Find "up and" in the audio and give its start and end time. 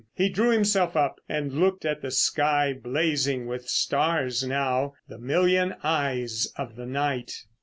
0.97-1.53